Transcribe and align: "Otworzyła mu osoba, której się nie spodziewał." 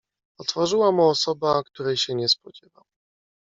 "Otworzyła 0.39 0.91
mu 0.91 1.07
osoba, 1.07 1.63
której 1.63 1.97
się 1.97 2.15
nie 2.15 2.29
spodziewał." 2.29 2.85